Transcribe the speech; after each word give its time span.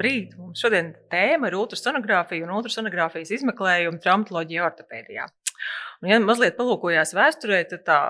labrīt! 0.00 0.32
Mums 0.40 0.62
šodien 0.64 0.94
tēma 1.12 1.50
ir 1.50 1.58
ultrasonogrāfija 1.60 2.46
un 2.46 2.56
ultrasonogrāfijas 2.56 3.34
izmeklējuma 3.36 4.00
traumatoloģija 4.00 4.64
ortopēdijā. 4.70 5.28
Un, 6.00 6.08
ja 6.08 6.18
mazliet 6.24 6.56
palūkojās 6.56 7.12
vēsturē, 7.16 7.62
tad 7.68 7.84
tā 7.84 8.00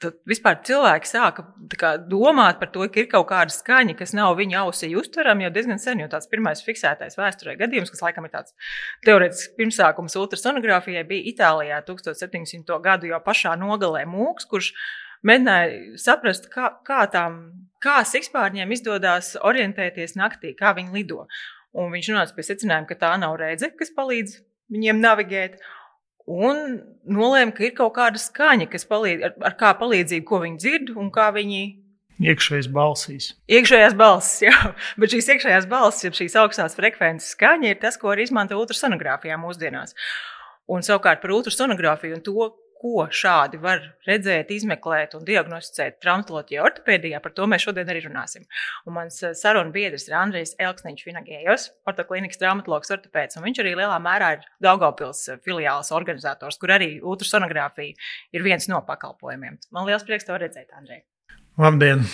tad 0.00 0.14
vispār 0.24 0.62
cilvēki 0.64 1.08
sāka 1.08 1.42
kā, 1.76 1.90
domāt 2.00 2.56
par 2.62 2.70
to, 2.72 2.86
ka 2.88 3.02
ir 3.02 3.08
kaut 3.12 3.26
kāda 3.28 3.52
skaņa, 3.52 3.92
kas 3.98 4.14
nav 4.16 4.32
viņa 4.38 4.62
ausī 4.62 4.88
uztverama 4.96 5.44
jau 5.44 5.50
diezgan 5.52 5.80
sen. 5.80 6.00
Jo 6.00 6.08
tāds 6.12 6.30
pirmais 6.32 6.64
fiksētais 6.64 7.18
vēsturē 7.18 7.58
gadījums, 7.60 7.92
kas 7.92 8.00
laikam 8.04 8.24
ir 8.24 8.32
tāds 8.32 8.56
teorētisks 9.04 9.52
pirmsākums 9.58 10.16
ultrasonogrāfijai, 10.16 11.04
bija 11.08 11.28
Itālijā 11.32 11.82
1700. 11.84 12.80
gadu 12.88 13.12
jau 13.12 13.20
pašā 13.24 13.52
nogalē 13.60 14.06
mūks, 14.08 14.48
kurš 14.48 14.72
mēģināja 15.28 16.00
saprast, 16.00 16.48
kā, 16.52 16.72
kā 16.86 17.04
tām, 17.12 17.65
kā 17.86 18.00
sikspārņiem 18.10 18.74
izdodas 18.74 19.34
orientēties 19.46 20.18
naktī, 20.18 20.52
kā 20.58 20.74
viņi 20.76 20.94
lido. 20.98 21.24
Un 21.76 21.90
viņš 21.94 22.12
nonāca 22.12 22.36
pie 22.36 22.44
secinājuma, 22.48 22.88
ka 22.90 22.98
tā 23.00 23.14
nav 23.20 23.38
redze, 23.40 23.70
kas 23.78 23.92
palīdz 23.96 24.38
viņiem 24.72 25.02
navigēt. 25.02 25.58
Un 26.26 26.80
nolēma, 27.06 27.54
ka 27.54 27.68
ir 27.68 27.74
kaut 27.76 27.94
kāda 27.98 28.18
skaņa, 28.18 28.66
kas 28.72 28.88
palīdz, 28.90 29.26
ar, 29.28 29.34
ar 29.46 29.58
kā 29.60 29.70
palīdzību, 29.78 30.26
ko 30.26 30.40
viņi 30.42 30.62
dzird 30.62 30.96
un 30.98 31.12
kā 31.14 31.30
viņi 31.36 31.64
Iekšējās 32.16 32.70
balsīs. 32.72 33.26
Iekšējās 33.52 33.94
balsis, 33.96 34.38
jā. 34.46 34.54
Bet 34.96 35.12
šīs 35.12 35.26
iekšējās 35.34 35.66
balsis, 35.68 36.06
ja 36.06 36.16
šīs 36.16 36.36
augstās 36.40 36.76
frekvences 36.78 37.34
skaņa, 37.36 37.74
ir 37.74 37.80
tas, 37.82 37.98
ko 38.00 38.14
arī 38.14 38.24
izmanto 38.24 38.56
ultrasonogrāfijā 38.56 39.36
mūsdienās. 39.40 39.92
Un 40.72 40.86
savukārt 40.86 41.20
par 41.20 41.34
ultrasonogrāfiju 41.36 42.16
un 42.16 42.24
to, 42.24 42.48
ko 42.80 43.06
šādi 43.12 43.58
var 43.62 43.82
redzēt, 44.06 44.50
izmeklēt 44.54 45.14
un 45.18 45.24
diagnosticēt 45.26 45.98
traumatoloģijā, 46.02 46.64
ortopēdijā. 46.66 47.20
Par 47.24 47.34
to 47.36 47.48
mēs 47.50 47.64
šodien 47.66 47.90
arī 47.92 48.02
runāsim. 48.04 48.46
Un 48.88 48.96
mans 48.98 49.18
eh, 49.24 49.34
sarunu 49.38 49.72
biedrs 49.74 50.06
ir 50.08 50.16
Andrejs 50.18 50.56
Elksniņš, 50.62 51.04
Finagējos, 51.06 51.68
ortoklinikas 51.88 52.40
traumatologs, 52.42 52.92
ortopēds. 52.96 53.40
Viņš 53.42 53.62
arī 53.64 53.74
lielā 53.80 53.96
mērā 54.02 54.34
ir 54.36 54.46
Daugavpils 54.64 55.24
eh, 55.32 55.40
filiāls 55.46 55.92
organizators, 55.96 56.60
kur 56.62 56.74
arī 56.76 56.96
ultrasonogrāfija 57.00 57.96
ir 58.36 58.46
viens 58.46 58.70
no 58.72 58.82
pakalpojumiem. 58.86 59.58
Man 59.74 59.88
liels 59.88 60.06
prieks 60.06 60.28
tev 60.28 60.40
redzēt, 60.42 60.70
Andrej. 60.76 61.04
Labdien! 61.60 62.06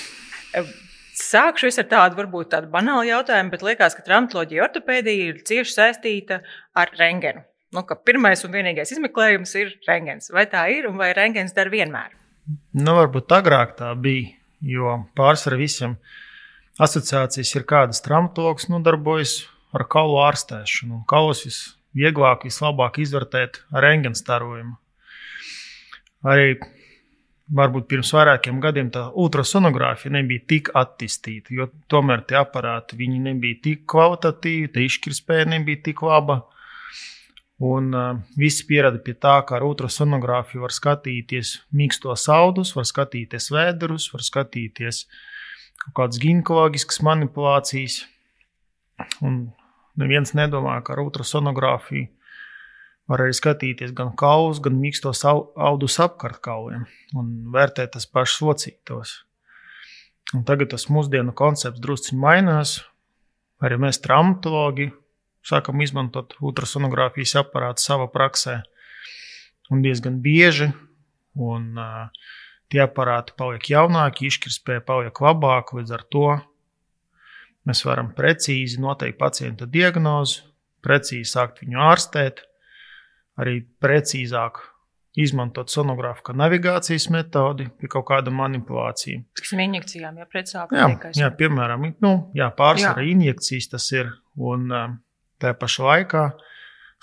Eh, 0.57 0.75
sākšu 1.19 1.73
ar 1.73 1.89
tādu, 1.91 2.21
varbūt 2.23 2.53
tādu 2.57 2.73
banālu 2.73 3.11
jautājumu, 3.11 3.53
bet 3.55 3.65
liekas, 3.67 3.97
ka 3.99 4.07
traumatoloģija 4.07 4.69
ortopēdija 4.69 5.33
ir 5.33 5.47
cieši 5.49 5.79
saistīta 5.79 6.43
ar 6.79 6.95
rengenu 6.99 7.47
nu, 7.73 7.85
ka 7.89 7.97
pirmais 7.97 8.45
un 8.47 8.53
vienīgais 8.55 8.93
izmeklējums 8.95 9.55
ir 9.61 9.73
rengens. 9.89 10.31
Vai 10.35 10.45
tā 10.51 10.67
ir 10.75 10.89
un 10.91 10.99
vai 11.01 11.13
rengens 11.17 11.55
dara 11.57 11.73
vienmēr? 11.73 12.13
Nu, 12.77 12.97
varbūt 12.99 13.33
agrāk 13.37 13.77
tā 13.79 13.93
bija, 13.99 14.35
jo 14.67 14.99
pārsvarā 15.19 15.61
visam 15.61 15.97
asociācijas 16.83 17.55
ir 17.57 17.67
kādas 17.69 18.03
traumatologs 18.05 18.69
nodarbojas 18.73 19.43
ar 19.77 19.87
kaulu 19.91 20.21
ārstēšanu. 20.27 21.05
Kaulus 21.09 21.45
visvieglāk, 21.47 22.47
vislabāk 22.49 23.01
izvērtēt 23.03 23.63
ar 23.73 23.87
rengens 23.87 24.23
starojumu. 24.25 24.77
Arī 26.29 26.55
varbūt 27.53 27.89
pirms 27.91 28.13
vairākiem 28.15 28.61
gadiem 28.63 28.91
tā 28.95 29.09
ultrasonogrāfija 29.19 30.15
nebija 30.15 30.45
tik 30.49 30.71
attīstīta, 30.79 31.53
jo 31.57 31.69
tomēr 31.93 32.25
tie 32.29 32.39
aparāti 32.41 33.09
nebija 33.09 33.61
tik 33.65 33.85
kvalitatīvi, 33.91 34.71
tā 34.73 34.85
izšķirtspēja 34.87 35.51
nebija 35.57 35.83
tik 35.91 36.03
laba. 36.07 36.43
Un 37.63 37.93
uh, 37.95 38.17
visi 38.39 38.65
pierada 38.67 38.99
pie 39.03 39.15
tā, 39.15 39.37
ka 39.47 39.59
ar 39.59 39.67
ultrasonogrāfiju 39.67 40.65
var 40.65 40.73
skatīties 40.75 41.53
mīkstos 41.77 42.25
audus, 42.33 42.73
var 42.75 42.89
skatīties 42.89 43.51
vēderus, 43.55 44.09
var 44.15 44.25
skatīties 44.27 45.05
kaut 45.83 45.95
kādas 45.99 46.23
ginekoloģiskas 46.23 47.03
manipulācijas. 47.07 48.01
Un 49.23 49.53
neviens 49.99 50.35
nedomā, 50.39 50.81
ka 50.83 50.97
ar 50.97 51.05
ultrasonogrāfiju 51.05 52.09
var 53.11 53.25
arī 53.25 53.35
skatīties 53.37 53.93
gan 53.99 54.15
kaulus, 54.19 54.63
gan 54.63 54.79
mīkstos 54.81 55.25
audus 55.27 55.99
apkārt 56.03 56.41
kauliem 56.45 56.87
un 57.19 57.33
vērtēt 57.53 57.95
tas 57.97 58.07
pašus 58.09 58.47
locītos. 58.47 59.15
Un 60.33 60.47
tagad 60.49 60.71
tas 60.73 60.89
mūsdienu 60.89 61.35
koncepts 61.37 61.83
drusciņi 61.83 62.19
mainās. 62.19 62.79
Arī 63.63 63.77
mēs, 63.79 64.01
traumatologi, 64.03 64.89
sākam 65.47 65.83
izmantot 65.83 66.37
ultrasonogrāfijas 66.41 67.37
aparātu 67.43 67.85
savā 67.85 68.09
praksē. 68.13 68.61
Un 69.73 69.83
diezgan 69.85 70.21
bieži. 70.23 70.71
Un, 71.39 71.73
uh, 71.81 72.09
tie 72.73 72.83
aparāti 72.85 73.37
paliek 73.37 73.69
jaunāki, 73.75 74.29
izšķirtspēja 74.29 74.85
paliek 74.89 75.21
labāka. 75.25 75.77
Līdz 75.79 75.95
ar 75.97 76.05
to 76.13 76.27
mēs 77.69 77.85
varam 77.87 78.11
precīzi 78.17 78.81
noteikt 78.83 79.21
pacienta 79.21 79.69
diagnozi, 79.71 80.43
precīzi 80.85 81.29
sākt 81.31 81.63
viņu 81.63 81.83
ārstēt, 81.91 82.43
arī 83.41 83.61
precīzāk 83.83 84.61
izmantot 85.21 85.69
sonogrāfu 85.69 86.25
kā 86.25 86.35
navigācijas 86.37 87.11
metodi 87.13 87.67
pie 87.79 87.91
kaut 87.93 88.07
kāda 88.09 88.33
manipulācija. 88.33 89.21
Tiksim, 89.37 89.61
injekcijām, 89.67 90.17
ja 90.23 90.29
precīzāk. 90.29 90.73
Jā, 90.73 90.89
jā, 91.21 91.29
piemēram, 91.37 91.91
nu, 92.01 92.13
jā, 92.37 92.49
pārsvarā 92.57 93.05
injekcijas 93.13 93.69
tas 93.75 93.91
ir. 93.93 94.13
Un, 94.41 94.71
uh, 94.73 94.95
Tā 95.43 95.53
pašā 95.59 95.89
laikā 95.89 96.27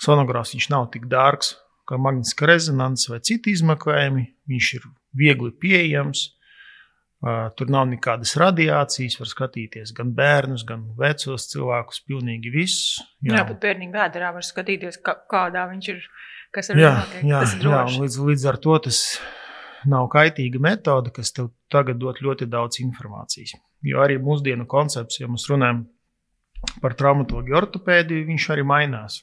sonogrāfs 0.00 0.56
nav 0.72 0.88
tik 0.94 1.10
dārgs 1.12 1.58
kā 1.90 1.98
magnetiskā 1.98 2.48
rezonance 2.50 3.10
vai 3.10 3.18
citi 3.26 3.54
izmeklējumi. 3.56 4.28
Viņš 4.50 4.68
ir 4.78 4.86
viegli 5.18 5.50
pieejams. 5.62 6.28
Tur 7.20 7.68
nav 7.68 7.84
nekādas 7.90 8.32
radiācijas, 8.40 9.18
var 9.20 9.28
skatīties 9.28 9.90
gan 9.96 10.14
bērnus, 10.16 10.64
gan 10.68 10.86
vecos 10.96 11.50
cilvēkus. 11.50 12.00
Pilnīgi 12.08 12.52
viss. 12.54 12.94
Jā, 13.20 13.34
jā 13.36 13.44
pat 13.50 13.60
bērnīgi 13.66 13.92
vēdā 13.92 14.30
var 14.32 14.46
skatīties, 14.46 15.02
kā, 15.04 15.18
kādā 15.30 15.66
viņš 15.74 15.90
ir. 15.92 16.00
Kas 16.50 16.72
ir 16.72 16.80
jā, 16.82 16.94
jā, 17.22 17.44
jā, 17.62 17.82
līdz, 18.00 18.14
līdz 18.26 18.44
ar 18.50 18.56
to 18.58 18.72
tas 18.82 19.20
nav 19.86 20.08
kaitīga 20.10 20.58
metode, 20.58 21.12
kas 21.14 21.30
tev 21.36 21.52
tagad 21.70 22.00
dod 22.02 22.18
ļoti 22.24 22.48
daudz 22.50 22.80
informācijas. 22.82 23.52
Jo 23.86 24.00
arī 24.02 24.16
mūsdienu 24.18 24.66
koncepts, 24.70 25.20
ja 25.20 25.28
mēs 25.30 25.46
runājam 25.52 25.84
par 25.84 25.99
traumatoloģiju, 26.82 27.56
ortopēdiju, 27.56 28.28
viņš 28.28 28.46
arī 28.54 28.64
mainās. 28.66 29.22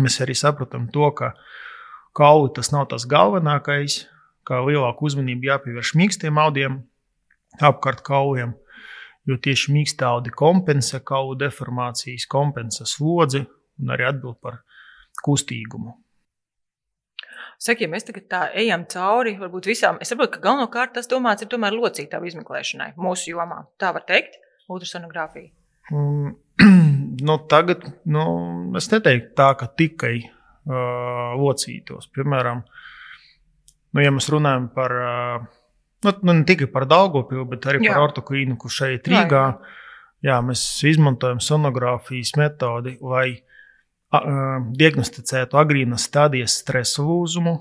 Mēs 0.00 0.20
arī 0.24 0.34
saprotam 0.38 0.88
to, 0.92 1.10
ka 1.16 1.34
kauli 2.16 2.50
tas 2.56 2.72
nav 2.72 2.88
tas 2.90 3.06
galvenais, 3.06 4.04
kā 4.44 4.60
lielāku 4.64 5.08
uzmanību 5.08 5.48
jāpievērš 5.50 5.94
mīkstiem 6.00 6.38
audiem 6.40 6.82
apkārt 7.62 8.02
kauliem, 8.04 8.54
jo 9.28 9.36
tieši 9.40 9.72
mīkstā 9.74 10.08
audi 10.16 10.32
kompensē 10.34 11.00
kaulu 11.06 11.36
deformācijas, 11.40 12.26
kompensē 12.30 12.86
slodzi 12.88 13.44
un 13.80 13.92
arī 13.94 14.08
atbild 14.10 14.40
par 14.42 14.62
kustīgumu. 15.24 15.94
Saki, 17.64 17.86
ja 17.86 17.90
mēs 17.90 18.04
tagad 18.04 18.26
tā 18.28 18.40
ejam 18.60 18.82
cauri, 18.90 19.36
varbūt 19.38 19.68
visām, 19.70 20.00
es 20.02 20.10
saprotu, 20.10 20.34
ka 20.36 20.42
galvenokārt 20.48 20.96
tas 20.98 21.08
domāts 21.08 21.44
ir 21.44 21.48
tomēr 21.52 21.76
locītavu 21.76 22.26
izmeklēšanai 22.28 22.94
mūsu 23.00 23.30
jomā. 23.30 23.62
Tā 23.80 23.94
var 23.94 24.04
teikt, 24.08 24.40
ultrasonogrāfija. 24.68 25.52
Nu, 25.90 27.38
tagad 27.52 27.84
nu, 28.08 28.24
es 28.78 28.88
neteiktu 28.92 29.34
tā, 29.36 29.50
ka 29.58 29.68
tikai 29.68 30.14
uh, 30.22 31.34
locītos. 31.40 32.08
Piemēram, 32.14 32.62
nu, 33.92 34.04
ja 34.04 34.12
mēs 34.14 34.30
runājam 34.32 34.70
par, 34.74 34.96
uh, 35.00 36.14
nu, 36.22 36.32
ne 36.32 36.44
tikai 36.48 36.70
par 36.72 36.88
Dāngopilu, 36.90 37.46
bet 37.50 37.68
arī 37.68 37.84
jā. 37.84 37.92
par 37.92 38.08
ortoklīnu, 38.08 38.56
kurš 38.60 38.80
šeit 38.84 39.10
Rīgā, 39.12 39.44
jā, 39.50 39.74
jā. 40.22 40.30
jā, 40.30 40.40
mēs 40.46 40.64
izmantojam 40.88 41.42
sonogrāfijas 41.44 42.34
metodi, 42.40 42.96
lai 43.04 43.28
uh, 43.34 44.64
diagnosticētu 44.78 45.60
agrīnas 45.60 46.08
stadijas 46.08 46.60
stresa 46.62 47.04
lūzumu 47.04 47.58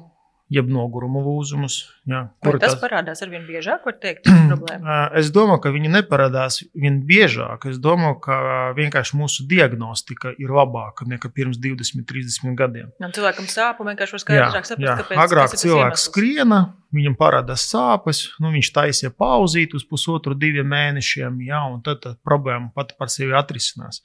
jeb 0.51 0.67
noguruma 0.69 1.22
lūzumus. 1.23 1.78
Jā, 2.09 2.25
Vai 2.43 2.53
tas 2.59 2.73
tās... 2.73 2.81
parādās 2.81 3.23
ar 3.23 3.31
vien 3.31 3.45
biežāk, 3.47 3.85
var 3.87 3.95
teikt, 4.01 4.28
es 5.19 5.31
domāju, 5.34 5.61
ka 5.63 5.72
viņi 5.73 5.91
neparādās 5.93 6.59
vien 6.75 6.99
biežāk. 7.07 7.67
Es 7.72 7.79
domāju, 7.84 8.19
ka 8.25 8.37
vienkārši 8.78 9.19
mūsu 9.19 9.47
diagnostika 9.49 10.34
ir 10.41 10.53
labāka 10.53 11.07
nekā 11.09 11.31
pirms 11.34 11.59
20, 11.63 12.05
30 12.09 12.57
gadiem. 12.59 12.91
Un 12.99 13.16
cilvēkam 13.16 13.49
sāp, 13.51 13.81
un 13.81 13.93
vienkārši 13.93 14.17
var 14.17 14.25
skaidrāk 14.25 14.69
saprast, 14.69 14.85
jā. 14.90 14.97
kāpēc. 15.01 15.23
Agrāk 15.23 15.57
cilvēks 15.63 16.07
skriena, 16.09 16.61
viņam 16.93 17.17
parādās 17.19 17.66
sāpes, 17.72 18.25
nu, 18.43 18.51
viņš 18.53 18.72
taisīja 18.75 19.13
pauzīt 19.16 19.78
uz 19.78 19.87
pusotru, 19.87 20.37
diviem 20.37 20.67
mēnešiem, 20.69 21.40
jā, 21.47 21.66
un 21.72 21.81
tad, 21.85 22.03
tad 22.03 22.19
problēma 22.25 22.73
pati 22.75 22.99
par 22.99 23.11
sevi 23.13 23.35
atrisinās. 23.37 24.03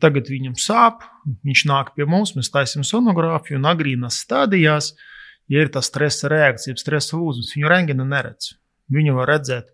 Tagad 0.00 0.28
viņam 0.30 0.52
sāp, 0.60 1.00
viņš 1.42 1.64
nāk 1.66 1.96
pie 1.96 2.06
mums, 2.06 2.36
mēs 2.36 2.52
taisām 2.54 2.84
sonogrāfiju 2.86 3.58
un 3.58 3.66
agrīnās 3.72 4.20
stadijās. 4.22 4.92
Uh, 4.92 5.08
ja 5.50 5.64
ir 5.64 5.72
tā 5.74 5.82
stresa 5.84 6.30
reakcija, 6.30 6.78
stresa 6.78 7.18
lūzums, 7.18 7.50
viņu 7.56 7.70
rengena 7.70 8.06
neredz. 8.06 8.54
Viņu 8.90 9.16
var 9.18 9.34
redzēt 9.34 9.70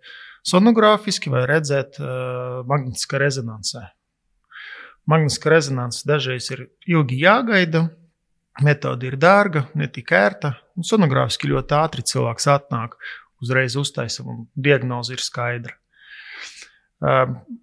sonogrāfiski 0.46 1.32
vai 1.32 1.44
redzēt 1.48 2.00
uh, 2.00 2.62
magnetiskā 2.68 3.20
rezonansē. 3.20 3.84
Magnetiskā 5.06 5.52
rezonanse 5.52 6.02
dažreiz 6.08 6.48
ir 6.50 6.66
ilgi 6.90 7.20
jāgaida, 7.22 7.86
metode 8.64 9.06
ir 9.06 9.16
dārga, 9.20 9.66
netik 9.78 10.10
ērta, 10.16 10.56
un 10.76 10.86
sonogrāfiski 10.86 11.50
ļoti 11.52 11.76
ātri 11.78 12.04
cilvēks 12.10 12.48
atnāk, 12.50 12.96
uzreiz 13.44 13.76
uztaisa 13.78 14.24
un 14.26 14.46
diagnoze 14.56 15.14
ir 15.14 15.22
skaidra. 15.22 15.76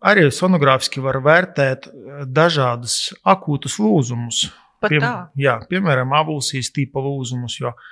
Arī 0.05 0.27
sonogrāfiski 0.29 1.01
var 1.01 1.17
vērtēt 1.25 1.89
dažādus 2.29 3.15
akūtus 3.25 3.79
lūzumus. 3.81 4.45
Piem, 4.83 5.03
jā, 5.39 5.57
piemēram, 5.69 6.11
abulsijas 6.13 6.69
tipa 6.75 7.01
lūzumus, 7.01 7.55
jo 7.61 7.71
um, 7.71 7.83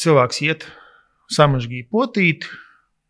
cilvēks 0.00 0.40
iet 0.44 0.66
samažģīt 1.32 1.88
potīti, 1.92 2.48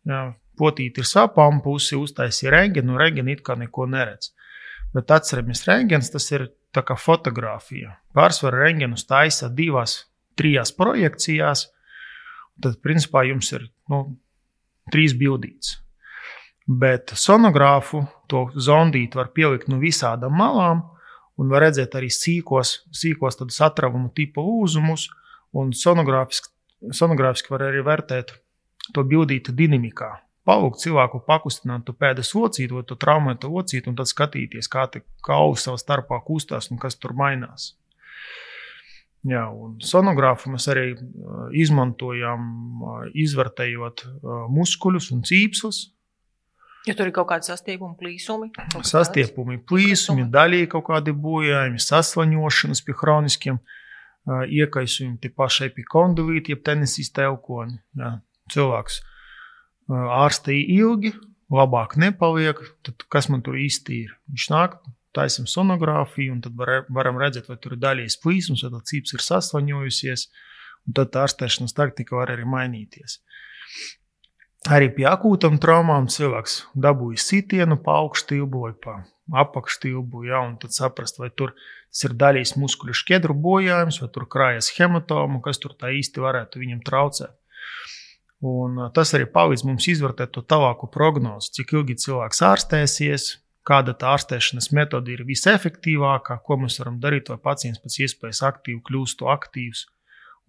jā, 0.07 0.21
potīti 0.59 1.03
ir 1.03 1.09
sapām 1.09 1.61
pusi, 1.63 1.97
uztaisīja 1.99 2.53
rengenu, 2.53 2.93
nu 2.93 2.99
rengenu 3.01 3.33
it 3.33 3.43
kā 3.45 3.57
neko 3.59 3.87
neredz. 3.91 4.31
Bet 4.95 5.11
atceramies, 5.11 5.65
rengens 5.67 6.11
tas 6.13 6.29
ir 6.31 6.47
tā 6.75 6.83
kā 6.87 6.95
fotografija. 6.99 7.97
Pārsvarā 8.15 8.63
rengenus 8.63 9.03
taisa 9.07 9.49
divās, 9.51 10.05
trijās 10.39 10.71
projekcijās, 10.75 11.67
tad 12.63 12.79
principā 12.83 13.25
jums 13.27 13.51
ir 13.55 13.67
nu, 13.91 14.05
trīs 14.91 15.15
bildītes. 15.17 15.81
Bet 16.65 17.11
sonogrāfu 17.19 18.05
to 18.31 18.47
zondīti 18.55 19.19
var 19.19 19.29
pielikt 19.35 19.67
no 19.69 19.77
visādām 19.81 20.33
malām, 20.39 20.81
un 21.37 21.51
var 21.51 21.67
redzēt 21.67 21.93
arī 21.99 22.09
sīkos, 22.09 22.79
sīkos 22.95 23.37
satravumu 23.53 24.09
tipu 24.15 24.41
lūzumus. 24.41 25.09
Sonogrāfiski, 25.55 26.51
sonogrāfiski 26.91 27.53
var 27.53 27.69
arī 27.69 27.83
vērtēt 27.85 28.35
to 28.93 29.03
bildītu 29.07 29.55
dinamikā. 29.55 30.11
Palūkt 30.45 30.83
cilvēku 30.83 31.23
pakustināt 31.25 31.87
to 31.87 31.95
pēdas 31.97 32.29
locītu 32.37 32.77
vai 32.77 32.83
to 32.85 32.97
traumētu 33.01 33.49
locītu, 33.49 33.89
un 33.89 33.95
tad 33.97 34.11
skatīties, 34.11 34.69
kā 34.69 34.85
te 34.91 35.01
kauli 35.25 35.57
savā 35.57 35.79
starpā 35.81 36.19
kustās 36.27 36.69
un 36.69 36.81
kas 36.81 36.99
tur 36.99 37.15
mainās. 37.17 37.73
Jā, 39.25 39.47
un 39.49 39.79
sonogrāfu 39.81 40.51
mēs 40.53 40.67
arī 40.69 40.91
izmantojam, 41.57 42.43
izvērtējot 43.17 44.05
muskuļus 44.53 45.11
un 45.15 45.27
cīpslus, 45.27 45.89
Ja 46.85 46.93
tur 46.93 47.07
ir 47.09 47.15
kaut 47.15 47.25
kāda 47.31 47.41
sastiepuma, 47.47 47.95
plīsumi. 47.97 48.51
Sastiepumi, 48.85 49.55
plīsumi, 49.57 50.27
daļīgi 50.29 50.67
kaut 50.69 50.83
kādi 50.91 51.15
bojājumi, 51.17 51.81
sasvaņošanas 51.81 52.83
pie 52.85 52.93
chroniskiem 52.99 53.57
uh, 53.57 53.79
iekaisumiem, 54.25 55.17
tie 55.21 55.29
paši 55.29 55.69
epikondylīti, 55.69 56.55
jeb 56.55 56.63
tenisista 56.65 57.27
elkoni. 57.29 57.77
Jā. 57.99 58.17
Cilvēks 58.53 58.99
ārstēja 59.89 60.65
ilgi, 60.79 61.13
labāk 61.53 61.95
nepaliek, 62.01 62.59
tad 62.85 63.05
kas 63.11 63.29
man 63.29 63.43
tur 63.45 63.57
īsti 63.61 63.99
ir? 64.05 64.15
Viņš 64.31 64.47
nāk, 64.53 64.79
taisam 65.15 65.47
sonogrāfiju, 65.49 66.35
un 66.35 66.41
tad 66.43 66.57
var, 66.57 66.87
varam 66.93 67.19
redzēt, 67.21 67.49
vai 67.49 67.57
tur 67.61 67.75
ir 67.75 67.83
daļējs 67.83 68.19
plīsums, 68.23 68.65
vai 68.65 68.73
tā 68.73 68.81
cips 68.91 69.15
ir 69.15 69.23
sasvaņojusies, 69.25 70.25
un 70.87 70.97
tad 70.97 71.13
tā 71.13 71.25
ārstēšanas 71.25 71.77
taktika 71.77 72.17
var 72.19 72.33
arī 72.35 72.47
mainīties. 72.49 73.21
Arī 74.75 74.89
pie 74.95 75.05
akūtām 75.05 75.59
traumām 75.61 76.07
cilvēks 76.09 76.63
dabūja 76.81 77.21
sitienu 77.21 77.77
pa 77.85 77.99
augšstilbu 78.01 78.63
vai 78.63 78.71
pa 78.81 78.95
apakšstilbu, 79.45 80.25
ja, 80.25 80.41
un 80.41 80.55
tad 80.61 80.73
saprast, 80.73 81.19
vai 81.21 81.29
tur 81.29 81.53
ir 82.03 82.15
daļais 82.19 82.55
muskuļu 82.59 82.97
šķiedru 82.99 83.35
bojājums, 83.39 84.01
vai 84.03 84.09
tur 84.11 84.27
krājas 84.31 84.71
hematomu, 84.75 85.39
kas 85.45 85.61
tur 85.63 85.77
tā 85.79 85.93
īsti 85.95 86.23
varētu 86.23 86.61
viņam 86.63 86.83
traucēt. 86.85 87.33
Un 88.45 88.77
tas 88.93 89.13
arī 89.15 89.25
palīdz 89.31 89.63
mums 89.65 89.87
izvērtēt 89.89 90.33
to 90.35 90.43
tālāku 90.43 90.89
prognozi, 90.91 91.53
cik 91.55 91.71
ilgi 91.77 91.95
cilvēks 92.03 92.43
ārstēsies, 92.45 93.27
kāda 93.65 93.95
tā 93.97 94.11
ārstēšanas 94.13 94.69
metode 94.75 95.13
ir 95.15 95.23
visefektīvākā, 95.25 96.37
ko 96.45 96.59
mēs 96.61 96.77
varam 96.81 96.99
darīt, 97.01 97.31
lai 97.31 97.39
pacients 97.41 97.81
pēc 97.81 97.99
iespējas 98.05 98.43
aktīvi 98.51 98.83
kļūstu 98.85 99.29
aktīvs 99.31 99.85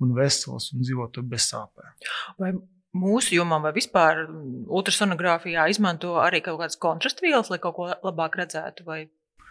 un 0.04 0.16
vesels 0.16 0.72
un 0.75 0.82
dzīvotu 0.84 1.25
bez 1.31 1.46
sāpēm. 1.52 1.94
Vai 2.43 2.52
mūsu 2.96 3.38
jomā 3.38 3.60
vai 3.64 3.72
vispār 3.76 4.26
ultrasonogrāfijā 4.26 5.69
izmanto 5.72 6.16
arī 6.20 6.43
kaut 6.44 6.60
kādas 6.60 6.81
kontrastu 6.81 7.25
vielas, 7.28 7.52
lai 7.52 7.60
kaut 7.62 7.78
ko 7.78 7.88
labāk 8.04 8.37
redzētu? 8.43 8.84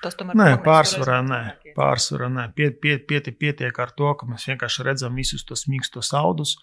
Tas 0.05 0.17
tomēr 0.19 0.37
nē, 0.37 0.49
pārsvarā 0.61 1.21
nē. 1.25 1.41
Pārsvarā 1.73 2.29
nē. 2.29 2.49
Pie, 2.57 2.69
pie, 2.81 2.99
pieti, 3.09 3.33
pietiek 3.33 3.79
ar 3.81 3.93
to, 3.97 4.11
ka 4.19 4.27
mēs 4.29 4.45
vienkārši 4.51 4.85
redzam 4.85 5.17
visus 5.17 5.45
tos 5.49 5.65
mīkstos 5.71 6.11
audus, 6.17 6.53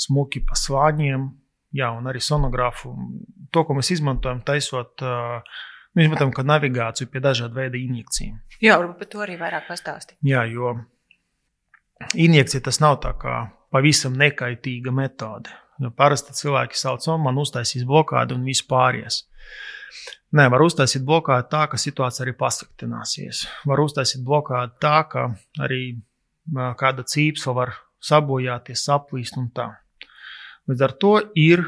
smuki 0.00 0.40
pa 0.48 0.56
svāņiem, 0.56 1.26
jā, 1.76 1.90
un 1.92 2.08
arī 2.08 2.22
sonogrāfu. 2.24 2.94
To, 3.52 3.64
ko 3.68 3.76
mēs 3.76 3.92
izmantojam, 3.98 4.40
taisot. 4.46 5.04
Mēs 5.96 6.08
izmantojam 6.08 6.32
kā 6.36 6.44
navigāciju 6.48 7.10
pie 7.12 7.20
dažādu 7.24 7.60
veidu 7.60 7.80
injekcijām. 7.80 8.40
Jā, 8.64 8.78
varbūt 8.80 9.02
par 9.02 9.12
to 9.12 9.22
arī 9.24 9.36
vairāk 9.40 9.68
pastāstīt. 9.68 10.16
Jā, 10.24 10.46
jo 10.48 10.76
injekcija 12.14 12.64
tas 12.68 12.80
nav 12.80 13.00
tā 13.04 13.12
kā 13.20 13.38
pavisam 13.74 14.16
nekaitīga 14.16 14.94
metode. 14.94 15.52
Jo 15.78 15.92
parasti 15.94 16.34
cilvēki 16.34 16.78
sauc, 16.78 17.04
man 17.22 17.36
uztaisīs 17.38 17.84
blokādi 17.86 18.34
un 18.34 18.48
viss 18.48 18.64
pāries. 18.66 19.26
Nē, 20.36 20.44
var 20.52 20.60
uztaisīt 20.60 21.06
blokādi 21.08 21.48
tā, 21.48 21.62
ka 21.72 21.80
situācija 21.80 22.26
arī 22.26 22.34
pasliktināsies. 22.36 23.46
Var 23.68 23.80
uztaisīt 23.80 24.20
blokādi 24.26 24.76
tā, 24.82 24.98
ka 25.08 25.30
arī 25.64 25.82
kāda 26.76 27.04
cīpsla 27.08 27.54
var 27.56 27.72
sabojāties, 28.04 28.84
saplīst 28.84 29.38
un 29.40 29.48
tā. 29.56 29.70
Līdz 30.68 30.84
ar 30.84 30.94
to 31.00 31.12
ir 31.38 31.64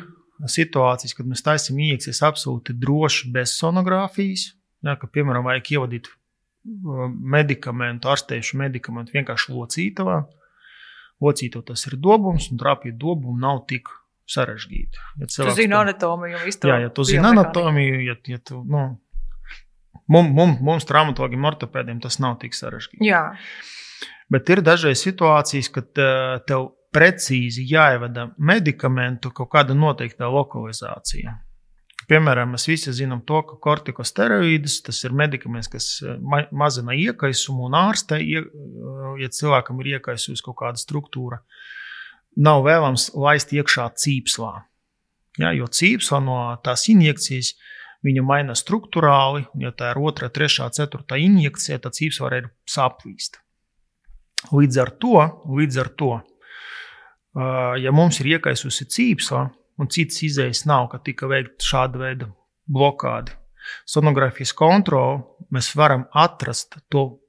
situācijas, 0.49 1.17
kad 1.17 1.29
mēs 1.29 1.44
taisām 1.44 1.81
injekcijas 1.81 2.21
absolūti 2.29 2.77
droši 2.77 3.31
bez 3.32 3.55
sonogrāfijas. 3.56 4.50
Jā, 4.85 4.97
ka, 5.00 5.09
piemēram, 5.09 5.44
vajag 5.49 5.73
ievadīt 5.76 6.11
medikamentu, 6.65 8.11
ārstējušu 8.12 8.61
medikamentu 8.61 9.17
vienkārši 9.17 9.55
locītavā. 9.56 10.19
Locītavā 11.25 11.73
tas 11.73 11.87
ir 11.88 11.97
dobums, 12.00 12.50
un 12.53 12.61
trāpīt 12.61 12.97
dobumu 13.00 13.41
nav 13.41 13.65
tik 13.69 13.88
sarežģīti. 14.31 15.05
Ja 15.21 15.29
tu 15.31 15.55
zini 15.57 15.77
anatomiju, 15.77 16.37
jau 16.39 16.49
izturbi. 16.51 16.73
Jā, 16.73 16.79
ja 16.87 16.93
tu 16.95 17.07
zini 17.09 17.27
anatomiju, 17.31 18.01
ja, 18.07 18.17
ja 18.31 18.39
tu, 18.39 18.63
nu, 18.67 18.87
mums, 20.07 20.33
mums, 20.37 20.63
mums 20.67 20.89
traumatologiem, 20.89 21.47
ortopēdiem 21.51 22.01
tas 22.03 22.21
nav 22.23 22.39
tik 22.43 22.57
sarežģīti. 22.57 23.05
Jā. 23.09 23.25
Bet 24.31 24.51
ir 24.53 24.63
dažreiz 24.63 25.03
situācijas, 25.03 25.71
kad 25.75 25.91
tev 26.47 26.71
precīzi 26.95 27.67
jāievada 27.71 28.31
medikamentu 28.39 29.33
kaut 29.35 29.51
kāda 29.53 29.75
noteikta 29.79 30.31
lokalizācija. 30.31 31.37
Piemēram, 32.11 32.57
mēs 32.57 32.65
visi 32.67 32.91
zinām 32.95 33.21
to, 33.27 33.39
ka 33.47 33.59
kortikosteroīdus 33.63 34.81
tas 34.87 34.99
ir 35.07 35.13
medikaments, 35.15 35.69
kas 35.71 35.91
ma 36.19 36.43
mazina 36.51 36.97
iekaisumu 36.99 37.69
un 37.69 37.77
ārstē, 37.79 38.19
ja 38.19 39.31
cilvēkam 39.37 39.79
ir 39.83 39.93
iekaisusi 39.95 40.43
kaut 40.43 40.59
kāda 40.59 40.83
struktūra. 40.83 41.39
Uh, 41.39 41.69
nav 42.37 42.64
vēlams 42.66 43.11
laist 43.14 43.52
iekšā 43.52 43.90
cīpslā. 43.99 44.52
Ja, 45.40 45.52
jo 45.57 45.66
cīpslā 45.66 46.21
no 46.25 46.38
tās 46.64 46.87
injekcijas 46.93 47.55
viņa 48.05 48.25
maina 48.25 48.57
struktūrāli, 48.57 49.47
un 49.55 49.66
ja 49.66 49.75
tā 49.76 49.93
ir 49.93 50.00
otrā, 50.00 50.31
trešā, 50.33 50.71
ceturtā 50.76 51.19
injekcija, 51.21 51.81
tad 51.85 51.97
cīpsla 51.97 52.28
var 52.28 52.50
saplīst. 52.69 53.40
Līdz 54.57 54.81
ar 54.81 54.90
to, 55.02 55.16
līdz 55.52 55.81
ar 55.83 55.90
to 56.00 56.12
ja 57.81 57.93
mums 57.95 58.21
ir 58.21 58.35
iekaisusi 58.37 58.87
cīpsla 58.90 59.45
un 59.81 59.88
citas 59.93 60.23
izējas 60.26 60.64
nav, 60.69 60.88
ka 60.90 61.00
tika 61.05 61.28
veikta 61.31 61.64
šāda 61.64 62.00
veida 62.00 62.31
blokāde, 62.71 63.37
sonogrāfijas 63.88 64.52
kontroli, 64.57 65.23
mēs 65.55 65.71
varam 65.76 66.07
atrast 66.12 66.76
to 66.90 67.21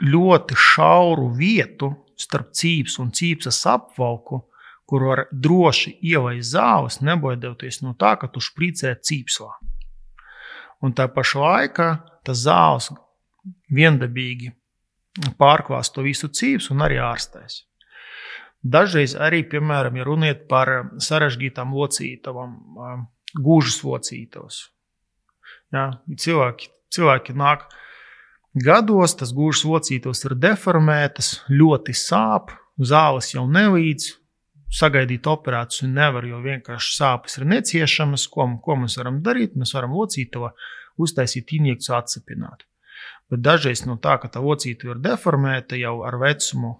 ļoti 0.00 0.56
šauru 0.56 1.28
vietu, 1.36 1.92
starp 2.20 2.52
cīps 2.56 2.98
un 3.02 3.10
cīpsas 3.16 3.60
apvalku, 3.70 4.42
kur 4.90 5.06
var 5.06 5.24
droši 5.30 5.96
ielaist 6.10 6.52
zāles, 6.52 6.98
nebaidoties 7.06 7.80
no 7.84 7.94
tā, 7.98 8.16
ka 8.20 8.28
tu 8.28 8.42
sprīcē 8.42 8.96
cīpslā. 8.98 9.52
Un 10.82 10.96
tā 10.96 11.06
pašā 11.12 11.42
laikā 11.44 11.88
tas 12.26 12.42
zāles 12.46 12.90
viendabīgi 13.70 14.50
pārklās 15.38 15.92
to 15.94 16.04
visu 16.06 16.28
cīpsu 16.28 16.74
un 16.74 16.86
arī 16.86 16.98
ārstēs. 17.02 17.64
Dažreiz 18.60 19.14
arī, 19.16 19.40
piemēram, 19.48 19.96
ja 19.96 20.04
runiet 20.04 20.44
par 20.48 20.72
sarežģītām 21.00 21.72
locītavām, 21.72 22.56
gūžas 23.40 23.78
locītavas. 23.86 24.58
Ja, 25.72 25.86
cilvēki, 26.04 26.68
cilvēki 26.92 27.36
nāk 27.38 27.68
Gados 28.50 29.12
tas 29.14 29.30
gūžas 29.30 29.62
locītos 29.62 30.24
ir 30.26 30.32
deformētas, 30.42 31.44
ļoti 31.54 31.94
sāp, 31.94 32.50
zāles 32.82 33.30
jau 33.30 33.44
nelīdz. 33.46 34.16
Sagaidīt 34.74 35.26
operāciju 35.26 35.88
nevar, 35.90 36.26
jo 36.26 36.38
vienkārši 36.42 36.96
sāpes 36.96 37.38
ir 37.38 37.46
neciešamas. 37.46 38.26
Ko, 38.30 38.46
ko 38.62 38.76
mēs 38.78 38.98
varam 38.98 39.20
darīt? 39.22 39.54
Mēs 39.58 39.74
varam 39.74 39.94
locīto 39.94 40.50
uztaisīt 40.98 41.54
injekciju, 41.58 41.94
atsepināt. 41.94 42.66
Bet 43.30 43.42
dažreiz 43.46 43.84
no 43.86 43.96
tā, 44.02 44.16
ka 44.18 44.30
tā 44.30 44.42
locīta 44.42 44.90
ir 44.90 45.02
deformēta 45.02 45.78
jau 45.78 46.00
ar 46.06 46.18
vecumu, 46.18 46.74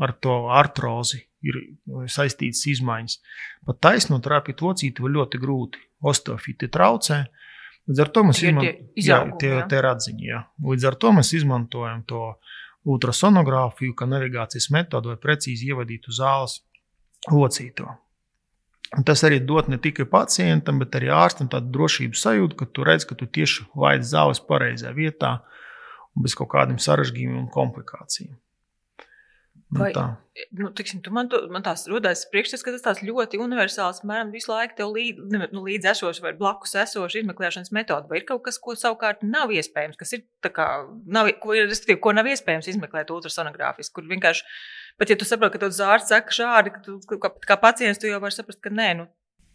ar 0.00 0.16
to 0.24 0.38
artrozi 0.52 1.20
ir 1.44 1.60
saistītas 2.08 2.64
izmaiņas. 2.72 3.20
Pat 3.68 3.80
taisno 3.88 4.20
trāpīt 4.24 4.64
locīti 4.64 5.04
var 5.04 5.16
ļoti 5.20 5.40
grūti. 5.40 5.84
Osteofīti 6.04 6.68
traucē, 6.72 7.24
uh, 7.24 7.44
Līdz 7.88 8.00
ar 8.00 8.10
to 8.16 8.22
mēs 8.24 8.40
izmantojam 8.40 9.34
tie, 9.40 9.50
tie 9.68 9.80
radziņi. 9.84 10.28
Jā. 10.30 10.44
Līdz 10.64 10.86
ar 10.88 10.96
to 11.00 11.10
mēs 11.16 11.34
izmantojam 11.36 12.04
to 12.08 12.22
ultrasonogrāfiju, 12.88 13.96
kā 13.96 14.08
navigācijas 14.08 14.70
metodu, 14.72 15.12
lai 15.12 15.20
precīzi 15.20 15.70
ievadītu 15.72 16.12
zāles 16.12 16.62
locīto. 17.32 17.88
Un 18.94 19.04
tas 19.08 19.24
arī 19.26 19.40
dod 19.42 19.68
ne 19.72 19.78
tikai 19.82 20.06
pacientam, 20.06 20.78
bet 20.78 20.94
arī 20.96 21.10
ārstam 21.12 21.48
tādu 21.50 21.72
drošības 21.74 22.24
sajūtu, 22.26 22.58
ka 22.60 22.68
tu 22.70 22.84
redz, 22.86 23.06
ka 23.08 23.16
tu 23.18 23.26
tieši 23.26 23.66
laidi 23.80 24.06
zāles 24.06 24.40
pareizajā 24.44 24.92
vietā 24.94 25.34
bez 26.14 26.36
kaut 26.38 26.52
kādiem 26.52 26.78
sarežģījumiem 26.78 27.40
un 27.42 27.50
komplikācijām. 27.50 28.36
Nu, 29.74 29.80
Vai, 29.82 29.90
nu, 30.50 30.68
tiksim, 30.70 31.00
man, 31.10 31.26
to, 31.30 31.40
man 31.50 31.64
tās 31.66 31.82
rodas 31.90 32.20
priekšstats, 32.30 32.62
ka 32.62 32.74
tas 32.74 32.84
tāds 32.84 33.00
ļoti 33.02 33.40
universāls, 33.42 34.04
mēram, 34.06 34.30
visu 34.34 34.52
laiku 34.52 34.76
tev 34.78 34.92
līd, 34.94 35.18
nu, 35.34 35.62
līdz 35.66 35.88
esošs 35.90 36.20
vai 36.22 36.30
blakus 36.38 36.76
esošs 36.78 37.16
izmeklēšanas 37.24 37.72
metode, 37.74 38.06
vai 38.10 38.20
ir 38.20 38.26
kaut 38.28 38.44
kas, 38.46 38.60
ko 38.62 38.76
savukārt 38.78 39.24
nav 39.26 39.50
iespējams, 39.54 39.98
kas 39.98 40.14
ir 40.14 40.22
tā 40.44 40.52
kā, 40.54 40.68
nav, 41.10 41.32
ko, 41.42 41.56
respektīvi, 41.58 41.98
ko 42.06 42.14
nav 42.14 42.30
iespējams 42.30 42.70
izmeklēt 42.70 43.10
ultrasonogrāfiski, 43.14 43.96
kur 43.98 44.06
vienkārši, 44.12 44.46
pat 45.02 45.10
ja 45.10 45.18
tu 45.18 45.26
saproti, 45.26 45.56
ka 45.56 45.64
tev 45.64 45.74
zārsts 45.74 46.14
saka 46.14 46.38
šādi, 46.38 46.74
ka 46.76 46.84
tu, 46.86 47.00
kā, 47.18 47.32
kā 47.50 47.58
pacients, 47.66 47.98
tu 47.98 48.10
jau 48.10 48.22
vari 48.22 48.38
saprast, 48.38 48.62
ka 48.62 48.70
nē, 48.70 48.90
nu, 49.00 49.08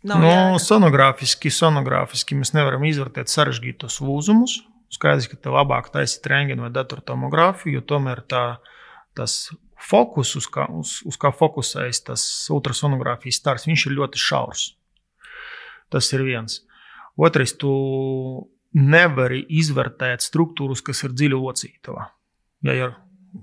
nav. 0.04 0.20
Nu, 0.20 0.34
jēga. 0.34 0.60
sonogrāfiski, 0.66 1.54
sonogrāfiski 1.54 2.40
mēs 2.40 2.52
nevaram 2.58 2.84
izvērtēt 2.92 3.32
sarežģītos 3.32 4.02
lūzumus. 4.04 4.60
Skaidrs, 4.90 5.30
ka 5.30 5.38
tev 5.38 5.54
labāk 5.54 5.92
taisīt 5.94 6.26
rengēnu 6.32 6.66
vai 6.66 6.72
datortomogrāfiju, 6.74 7.78
jo 7.78 7.86
tomēr 7.92 8.24
tā, 8.26 8.44
tas 9.18 9.44
fokus, 9.80 10.36
uz 10.40 10.48
kā, 10.52 10.68
uz, 10.76 11.00
uz 11.08 11.18
kā 11.20 11.32
fokusējas 11.36 12.04
tas 12.12 12.24
ultrasonogrāfijas 12.54 13.40
stars, 13.42 13.68
viņš 13.70 13.88
ir 13.88 13.98
ļoti 14.00 14.22
šaurs. 14.22 14.66
Tas 15.90 16.12
ir 16.14 16.24
viens. 16.28 16.62
Otrais, 17.20 17.56
tu 17.58 17.72
nevari 18.78 19.42
izvērtēt 19.60 20.24
struktūras, 20.24 20.84
kas 20.86 21.04
ir 21.08 21.16
dziļi 21.18 21.40
locītavā. 21.40 22.06
Ja 22.68 22.76
ir, 22.78 22.94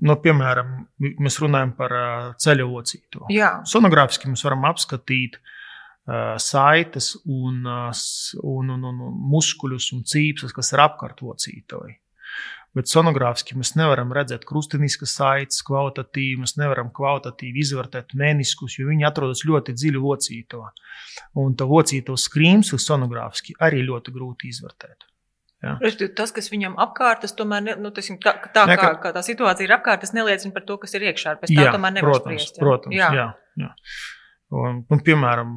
nu, 0.05 0.17
piemēram, 0.23 0.73
mēs 1.03 1.41
runājam 1.43 1.75
par 1.79 1.95
ceļu 2.43 2.69
locītavu. 2.71 3.31
Sonogrāfiski 3.67 4.31
mēs 4.31 4.45
varam 4.47 4.69
apskatīt 4.69 5.41
uh, 5.41 6.37
saites 6.43 7.15
un, 7.25 7.65
un, 7.67 8.73
un, 8.77 8.89
un, 8.93 9.05
un 9.11 9.21
muskuļus 9.35 9.93
un 9.97 10.05
cīpsas, 10.07 10.55
kas 10.57 10.73
ir 10.77 10.85
apkārt 10.87 11.25
locītavai. 11.27 11.97
Bet 12.77 12.91
sonogrāfiski 12.93 13.57
mēs 13.57 13.73
nevaram 13.79 14.11
redzēt 14.13 14.45
krustiniskas 14.45 15.15
saites 15.17 15.63
kvalitatīvi, 15.65 16.43
mēs 16.43 16.59
nevaram 16.61 16.91
kvalitatīvi 16.93 17.63
izvērtēt 17.65 18.13
meniskus, 18.21 18.77
jo 18.77 18.91
viņi 18.91 19.07
atrodas 19.09 19.47
ļoti 19.49 19.73
dziļi 19.79 20.03
locītavā. 20.03 20.69
Un 21.41 21.57
tā 21.57 21.65
locītavas 21.71 22.27
skrīmslis 22.29 22.85
sonogrāfiski 22.91 23.57
arī 23.65 23.81
ļoti 23.87 24.13
grūti 24.13 24.53
izvērtēt. 24.53 25.09
Ja. 25.65 25.79
Tas, 26.19 26.35
kas 26.37 26.51
viņam 26.53 26.77
apkārt, 26.85 27.25
tas 27.25 27.33
tomēr 27.37 27.65
ne, 27.65 27.79
nu, 27.81 27.91
tasim, 27.97 28.21
tā, 28.23 28.37
tā 28.55 28.67
ne, 28.69 28.77
kā, 28.77 28.93
kā 29.01 29.15
tā 29.17 29.25
situācija 29.25 29.67
ir 29.67 29.75
apkārt, 29.79 30.05
tas 30.05 30.13
neliecina 30.13 30.53
par 30.53 30.69
to, 30.69 30.77
kas 30.85 30.93
ir 30.99 31.09
iekšā. 31.09 31.39
Pēc 31.41 31.55
tā 31.55 31.65
jā, 31.65 31.73
tomēr 31.73 31.97
nevar 31.97 32.13
protams, 32.13 32.29
spriest. 32.29 32.61
Ja? 32.61 32.67
Protams, 32.67 32.99
jā. 33.01 33.11
Jā, 33.17 33.27
jā. 33.65 33.73
Un, 34.53 34.85
un, 34.93 35.01
piemēram, 35.09 35.57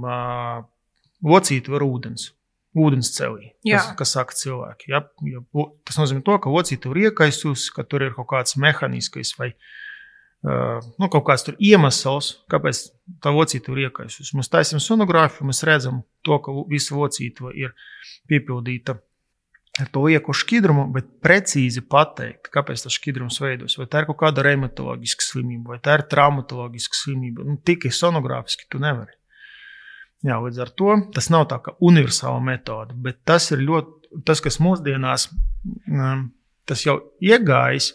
locīta 1.36 1.76
var 1.76 1.84
ūdens 1.86 2.32
ūdens 2.78 3.10
celī, 3.16 3.54
kas, 3.66 3.90
kas 3.98 4.14
saka 4.16 4.38
cilvēki. 4.38 4.92
Ja, 4.94 5.04
ja, 5.26 5.42
tas 5.88 5.98
nozīmē, 6.00 6.22
to, 6.26 6.38
ka 6.42 6.54
locīte 6.54 6.92
ir 6.92 7.04
iekaisusi, 7.08 7.72
ka 7.76 7.86
tur 7.88 8.06
ir 8.06 8.16
kaut 8.18 8.30
kāds 8.30 8.58
mehānisks 8.62 9.34
vai 9.40 9.52
uh, 9.56 10.80
nu, 11.00 11.10
kaut 11.10 11.26
kāds 11.28 11.50
iemesls, 11.58 12.32
kāpēc 12.52 12.86
tā 13.24 13.34
locīte 13.34 13.74
ir 13.74 13.86
iekaisusi. 13.88 14.38
Mēs 14.38 14.52
taisām 14.54 14.82
sonogrāfiju, 14.84 15.50
mēs 15.50 15.66
redzam 15.68 16.04
to, 16.26 16.40
ka 16.46 16.54
visa 16.70 16.98
locīte 16.98 17.54
ir 17.58 17.74
piepildīta. 18.30 19.00
Ar 19.80 19.88
to 19.94 20.02
lieku 20.10 20.34
šķidrumu, 20.36 20.90
bet 20.92 21.08
precīzi 21.24 21.86
pateikt, 21.88 22.50
kāpēc 22.52 22.82
tas 22.84 22.96
šķidrums 22.98 23.38
veidojas. 23.40 23.78
Vai 23.80 23.86
tā 23.88 24.02
ir 24.02 24.10
kaut 24.10 24.18
kāda 24.20 24.44
reumatoloģiska 24.44 25.24
slimība, 25.24 25.76
vai 25.76 25.80
tā 25.86 25.96
ir 25.96 26.04
traumatoloģiska 26.12 26.98
slimība. 27.00 27.46
Nu, 27.48 27.56
tikai 27.64 27.94
sonogrāfiski 27.96 28.68
tu 28.74 28.82
nevari. 28.84 29.16
Jā, 30.26 30.36
līdz 30.44 30.60
ar 30.60 30.72
to 30.76 30.96
tas 31.16 31.30
nav 31.32 31.46
tā 31.52 31.62
kā 31.64 31.74
universāla 31.80 32.42
metode, 32.44 32.96
bet 32.96 33.22
tas 33.28 33.46
ir 33.56 33.62
ļoti, 33.64 34.20
tas, 34.28 34.42
kas 34.44 34.60
mūsdienās 34.60 35.30
um, 35.32 36.26
tas 36.68 36.84
jau 36.84 36.98
iegājis. 37.24 37.94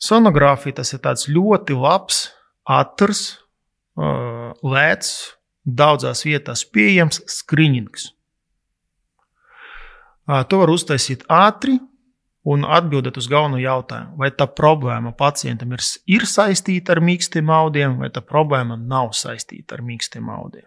Sonogrāfija 0.00 0.78
tas 0.78 0.94
ir 0.94 1.02
tāds 1.04 1.26
ļoti 1.28 1.74
labs, 1.76 2.28
ātrs, 2.70 3.24
lēts, 4.62 5.10
daudzās 5.66 6.22
vietās 6.24 6.62
pieejams 6.64 7.20
skriņķis. 7.28 8.06
To 10.28 10.60
var 10.60 10.70
uztaisīt 10.70 11.24
ātri, 11.32 11.78
un 12.48 12.64
atbildēt 12.64 13.18
uz 13.20 13.28
galveno 13.28 13.58
jautājumu, 13.60 14.16
vai 14.20 14.30
tā 14.32 14.46
problēma 14.48 15.12
pacientam 15.18 15.74
ir, 15.76 15.84
ir 16.08 16.24
saistīta 16.28 16.94
ar 16.94 17.02
mīkstiem 17.04 17.50
audiem, 17.52 17.98
vai 18.00 18.08
tā 18.14 18.22
problēma 18.24 18.78
nav 18.80 19.12
saistīta 19.16 19.76
ar 19.76 19.84
mīkstiem 19.84 20.30
audiem. 20.32 20.66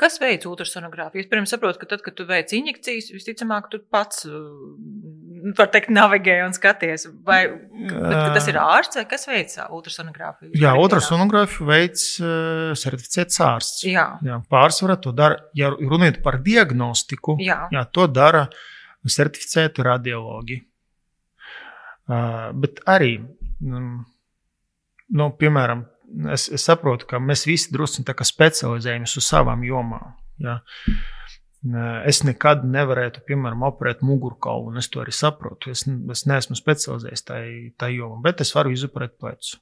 Kas 0.00 0.18
veids 0.20 0.48
ultrasonogrāfiju? 0.48 1.24
Es 1.24 1.30
pirms 1.30 1.52
saprotu, 1.54 1.80
ka 1.80 1.88
tad, 1.88 2.02
kad 2.04 2.16
tu 2.18 2.26
veic 2.28 2.52
injekcijas, 2.56 3.08
visticamāk, 3.14 3.70
tu 3.72 3.80
pats, 3.80 4.26
var 5.56 5.70
teikt, 5.72 5.92
navigē 5.94 6.40
un 6.44 6.52
skaties. 6.56 7.06
Vai 7.24 7.42
tas 8.34 8.50
ir 8.50 8.58
ārsts 8.60 9.00
vai 9.00 9.06
kas 9.08 9.24
veic 9.30 9.54
ultrasonogrāfiju? 9.70 10.52
Jā, 10.60 10.74
ultrasonogrāfiju 10.82 11.68
veids 11.70 12.08
uh, 12.20 12.74
certificēts 12.76 13.40
ārsts. 13.46 13.86
Jā. 13.88 14.08
Jā, 14.26 14.42
pārsvarā 14.52 14.98
to 15.00 15.14
dara, 15.16 15.40
ja 15.56 15.72
runājot 15.72 16.20
par 16.26 16.42
diagnostiku, 16.44 17.38
jā. 17.40 17.62
Jā, 17.72 17.86
to 17.88 18.10
dara 18.10 18.50
certificēti 19.08 19.86
radiologi. 19.86 20.60
Bet 22.10 22.82
arī, 22.90 23.14
um, 23.62 24.00
nu, 25.14 25.30
piemēram, 25.38 25.84
es, 26.34 26.48
es 26.50 26.66
saprotu, 26.66 27.06
ka 27.10 27.20
mēs 27.22 27.46
visi 27.46 27.72
drusku 27.74 28.04
specializējamies 28.26 29.16
uz 29.20 29.28
savām 29.30 29.64
jomām. 29.66 30.14
Ja? 30.42 30.60
Es 32.08 32.22
nekad 32.24 32.62
nevarētu, 32.64 33.20
piemēram, 33.28 33.66
operēt 33.68 34.00
mugurkaulu, 34.06 34.70
un 34.72 34.80
es 34.80 34.88
to 34.88 35.02
arī 35.02 35.12
saprotu. 35.12 35.74
Es, 35.74 35.84
es 35.86 36.24
neesmu 36.26 36.56
specializējies 36.56 37.26
tajā 37.28 37.90
jomā, 37.98 38.20
bet 38.24 38.40
es 38.40 38.54
varu 38.56 38.72
izoperēt 38.72 39.18
plecu. 39.20 39.58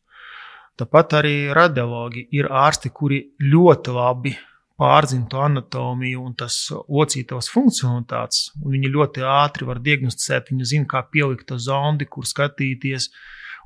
Tāpat 0.79 1.17
arī 1.19 1.35
radiologi 1.51 2.29
ir 2.39 2.47
ārsti, 2.55 2.93
kuri 2.95 3.19
ļoti 3.43 3.95
labi 3.97 4.37
pārzina 4.79 5.27
to 5.31 5.41
anatomiju 5.43 6.23
un 6.23 6.37
tas 6.39 6.57
locītavas 6.73 7.51
funkcionalitātes. 7.51 8.53
Viņi 8.63 8.93
ļoti 8.95 9.25
ātri 9.27 9.67
var 9.69 9.83
diagnosticēt, 9.83 10.53
viņi 10.53 10.71
zina, 10.73 10.89
kā 10.91 11.03
pielikt 11.11 11.49
to 11.51 11.59
zondi, 11.63 12.07
kur 12.07 12.29
skatīties, 12.29 13.11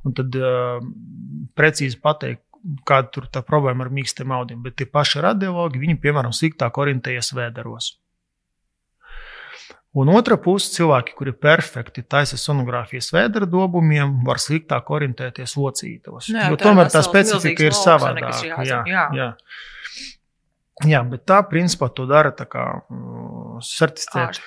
un 0.07 0.17
tad 0.17 0.39
uh, 0.41 0.79
precīzi 1.59 2.01
pateikt, 2.03 2.47
kāda 2.89 3.11
tur 3.13 3.27
tā 3.33 3.43
problēma 3.45 3.85
ar 3.85 3.91
mīkstiem 3.93 4.33
audiem. 4.33 4.63
Bet 4.65 4.79
tie 4.79 4.87
paši 4.89 5.23
radiologi, 5.25 5.83
viņi, 5.83 5.99
piemēram, 6.01 6.35
sliktāk 6.37 6.79
orientējas 6.81 7.33
vēderos. 7.37 7.97
Un 9.93 10.09
otra 10.09 10.39
puse- 10.41 10.71
cilvēki, 10.77 11.13
kuri 11.19 11.35
perfekti 11.37 12.01
taisa 12.09 12.39
sonogrāfijas 12.41 13.11
vēdera 13.13 13.45
dobumiem, 13.45 14.23
var 14.25 14.41
sliktāk 14.41 14.89
orientēties 14.89 15.59
locītavos. 15.61 16.31
Jo 16.33 16.57
tomēr 16.57 16.89
tā 16.89 17.03
specifika 17.05 17.69
ir 17.69 17.77
savādāka. 17.77 18.65
Jā, 18.65 18.81
jā. 18.89 19.05
jā. 19.13 19.29
Jā, 20.89 21.03
bet 21.05 21.27
tā 21.29 21.43
principā 21.45 21.91
to 21.93 22.07
dara 22.09 22.33
kā 22.33 22.65
uh, 22.81 23.59
certificēts 23.63 24.41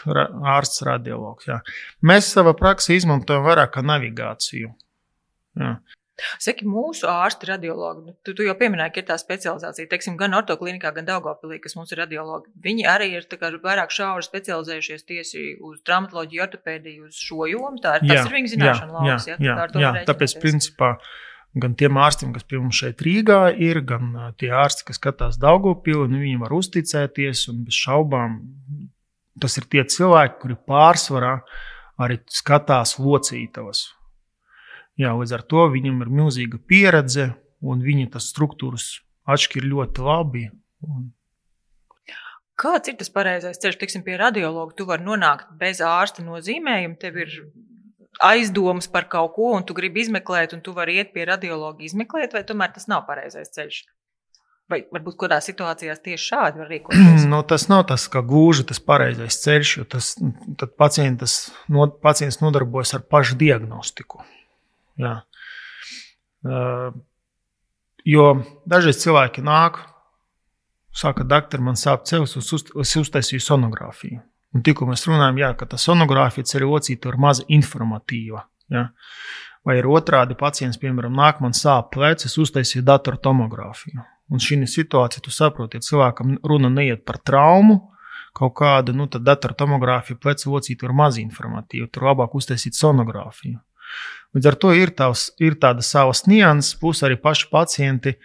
ārsts, 0.55 0.82
radiologs. 0.88 1.46
Jā. 1.48 1.60
Mēs 2.01 2.32
savā 2.34 2.55
praksē 2.58 2.98
izmantojam 2.98 3.46
vairāk 3.46 3.75
kā 3.77 3.86
navigāciju. 3.86 4.74
Jā. 5.62 5.75
Saki, 6.39 6.63
mūsu 6.67 7.10
ārsti, 7.12 7.50
radiologi, 7.50 8.05
nu, 8.08 8.13
tu, 8.24 8.32
tu 8.38 8.46
jau 8.46 8.53
pieminēji, 8.55 8.94
ka 8.96 9.01
ir 9.01 9.08
tā 9.10 9.17
specializācija, 9.20 9.89
teiksim, 9.91 10.15
gan 10.20 10.38
ortoklinikā, 10.38 10.94
gan 10.96 11.08
Daugopilī, 11.10 11.58
kas 11.63 11.75
mums 11.75 11.91
ir 11.91 12.00
radiologi. 12.00 12.53
Viņi 12.63 12.86
arī 12.88 13.10
ir 13.17 13.27
kā, 13.36 13.50
vairāk 13.63 13.91
šauri 13.91 14.24
specializējušies 14.24 15.03
tieši 15.12 15.44
uz 15.60 15.82
traumatoloģiju, 15.88 16.44
ortopēdiju, 16.48 17.10
uz 17.12 17.20
šo 17.20 17.50
jomu. 17.51 17.82
Tā 17.84 17.98
ir, 18.00 18.08
jā, 18.08 18.22
tas 18.22 18.29
ir 18.32 18.38
viņa 18.38 18.53
zināšana 18.53 18.96
lauks. 18.96 19.27
Jā, 19.27 19.36
jā, 19.44 19.58
jā, 19.60 19.67
jā, 19.84 19.91
tāpēc, 20.08 20.38
principā, 20.39 20.94
gan 21.56 21.76
tiem 21.80 21.98
ārstiem, 22.02 22.34
kas 22.36 22.44
pie 22.48 22.60
mums 22.60 22.80
šeit 22.82 23.02
Rīgā 23.06 23.40
ir, 23.64 23.80
gan 23.88 24.12
tie 24.40 24.52
ārsti, 24.52 24.86
kas 24.90 25.00
skatās 25.00 25.40
Daugopili, 25.42 26.10
nu, 26.12 26.20
viņi 26.24 26.42
var 26.42 26.56
uzticēties 26.56 27.48
un 27.52 27.64
bez 27.68 27.80
šaubām 27.80 28.40
tas 29.42 29.58
ir 29.60 29.68
tie 29.72 29.84
cilvēki, 29.84 30.40
kuri 30.42 30.58
pārsvarā 30.68 31.38
arī 32.02 32.20
skatās 32.32 32.98
locītavas. 33.00 33.88
Jā, 35.00 35.12
līdz 35.16 35.36
ar 35.36 35.44
to 35.44 35.66
viņam 35.74 36.04
ir 36.06 36.12
milzīga 36.22 36.60
pieredze 36.72 37.34
un 37.64 37.84
viņa 37.84 38.14
tas 38.16 38.30
struktūras 38.32 38.88
atšķir 39.28 39.68
ļoti 39.68 40.06
labi. 40.06 40.46
Un... 40.88 41.10
Kāds 42.56 42.88
ir 42.88 42.96
tas 43.00 43.12
pareizais 43.12 43.60
ceļš, 43.60 43.80
tiksim, 43.82 44.04
pie 44.06 44.16
radiologa? 44.20 44.76
Tu 44.78 44.88
vari 44.88 45.04
nonākt 45.04 45.52
bez 45.60 45.82
ārsta 45.84 46.24
nozīmējuma, 46.24 46.96
tev 47.02 47.20
ir 47.26 47.34
aizdomas 48.24 48.88
par 48.91 49.07
kaut 49.12 49.34
ko, 49.36 49.51
un 49.57 49.65
tu 49.67 49.75
gribi 49.77 50.03
izmeklēt, 50.05 50.55
un 50.55 50.63
tu 50.63 50.74
vari 50.75 51.00
iet 51.00 51.13
pie 51.15 51.25
radiologa 51.27 51.84
izmeklēt, 51.86 52.36
vai 52.36 52.43
tomēr 52.48 52.74
tas 52.75 52.89
nav 52.91 53.05
pareizais 53.10 53.51
ceļš? 53.55 53.84
Vai 54.72 54.79
varbūt 54.89 55.17
kādā 55.22 55.38
situācijā 55.45 55.93
tieši 56.07 56.29
šādi 56.31 56.62
var 56.63 56.72
rīkoties? 56.74 57.25
No, 57.34 57.41
tas 57.45 57.67
nav 57.69 57.86
tas, 57.91 58.07
ka 58.12 58.24
gūži 58.25 58.65
tas 58.72 58.81
pareizais 58.81 59.38
ceļš, 59.43 59.74
jo 59.79 59.88
tas 59.93 60.13
pacients, 60.79 61.36
no, 61.69 61.89
pacients 62.01 62.41
nodarbojas 62.41 62.95
ar 62.98 63.05
pašu 63.05 63.38
diagnostiku. 63.41 64.24
Jā. 65.01 65.19
Uh, 66.45 66.95
jo 68.05 68.29
dažreiz 68.69 69.01
cilvēki 69.01 69.43
nāk, 69.45 69.81
saka, 70.95 71.25
doktor, 71.27 71.62
man 71.62 71.77
sāp 71.77 72.05
uz, 72.22 72.38
es 72.81 72.95
uztaisīju 73.01 73.43
sonogrāfiju. 73.43 74.22
Un 74.56 74.64
tikko 74.64 74.88
mēs 74.88 75.04
runājam, 75.10 75.40
jā, 75.42 75.52
ka 75.60 75.68
tā 75.68 75.80
sonogrāfija 75.82 76.48
ceļu 76.48 76.70
ocīta 76.78 77.12
ir 77.12 77.18
maza 77.20 77.44
informatīva. 77.52 78.46
Ja? 78.72 78.88
Vai 79.68 79.80
ir 79.82 79.90
otrādi 79.92 80.38
pacients, 80.40 80.80
piemēram, 80.80 81.16
nāk 81.18 81.42
man 81.44 81.56
sāp 81.58 81.92
plecs, 81.96 82.30
es 82.30 82.38
uztaisīju 82.40 82.86
datortomogrāfiju. 82.88 84.06
Un 84.32 84.42
šī 84.42 84.62
situācija, 84.70 85.22
tu 85.26 85.34
saproti, 85.34 85.78
ja 85.78 85.86
cilvēkam 85.86 86.38
runa 86.48 86.72
neiet 86.72 87.04
par 87.06 87.20
traumu, 87.20 87.82
kaut 88.36 88.56
kādu, 88.58 88.96
nu, 88.96 89.10
tad 89.12 89.26
datortomogrāfija 89.28 90.20
plecu 90.22 90.56
ocīta 90.58 90.88
ir 90.88 90.96
maz 90.96 91.20
informatīva. 91.22 91.90
Tur 91.92 92.08
labāk 92.10 92.36
uztaisīt 92.40 92.78
sonogrāfiju. 92.80 93.60
Līdz 94.36 94.50
ar 94.50 94.58
to 94.60 94.74
ir, 94.76 94.92
tavs, 94.96 95.30
ir 95.40 95.60
tāda 95.62 95.84
savas 95.86 96.26
nianses, 96.28 96.76
plus 96.80 97.04
arī 97.06 97.20
paši 97.22 97.48
pacienti 97.52 98.16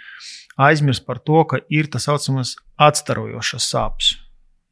aizmirst 0.60 1.06
par 1.06 1.20
to, 1.22 1.44
ka 1.46 1.60
ir 1.70 1.90
tas 1.92 2.08
saucamais 2.08 2.56
atstarojošas 2.80 3.70
sāpes. 3.74 4.16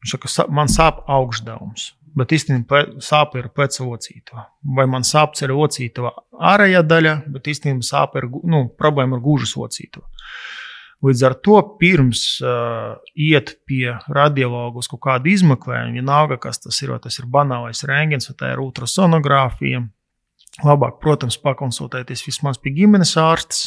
Viņš 0.02 0.14
saka, 0.14 0.46
man 0.54 0.70
sāp 0.70 1.00
augšdevums, 1.10 1.88
bet 2.18 2.34
īstenībā 2.36 2.84
sāp 3.04 3.34
ir 3.38 3.50
pleca 3.54 3.82
ocītava. 3.86 4.46
Vai 4.76 4.86
man 4.90 5.06
sāp 5.06 5.34
ceļa 5.38 5.56
ocītava 5.66 6.14
ārējā 6.52 6.84
daļa, 6.86 7.14
bet 7.34 7.50
īstenībā 7.50 7.86
sāp 7.86 8.16
ir 8.20 8.28
nu, 8.46 8.68
problēma 8.78 9.18
ar 9.18 9.24
gūžas 9.24 9.56
ocītava. 9.58 10.06
Līdz 11.06 11.20
ar 11.28 11.34
to 11.46 11.60
pirms 11.78 12.22
uh, 12.42 12.96
iet 13.14 13.52
pie 13.70 13.92
radiologa 14.10 14.80
uz 14.80 14.88
kaut 14.90 15.04
kādu 15.04 15.30
izmeklējumu, 15.30 15.94
vienalga, 16.00 16.40
kas 16.42 16.58
tas 16.64 16.80
ir, 16.82 16.90
vai 16.90 16.98
tas 17.04 17.20
ir 17.20 17.28
banālais 17.30 17.84
rēngens, 17.86 18.26
vai 18.32 18.34
tā 18.40 18.50
ir 18.54 18.62
ultrasonogrāfija, 18.64 19.84
labāk, 20.66 20.98
protams, 21.02 21.38
pakonsultēties 21.42 22.24
vismaz 22.26 22.58
pie 22.58 22.74
ģimenes 22.80 23.14
ārstes, 23.22 23.62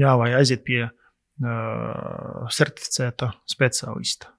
jā, 0.00 0.14
vai 0.16 0.30
aiziet 0.38 0.64
pie 0.64 0.86
uh, 0.86 2.48
certificēta 2.48 3.34
speciālista. 3.52 4.32